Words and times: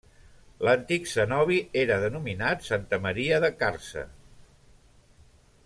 L'antic 0.67 1.03
cenobi 1.11 1.57
era 1.81 1.97
denominat 2.05 2.65
Santa 2.69 3.01
Maria 3.05 3.39
de 3.45 3.53
Càrcer. 3.61 4.07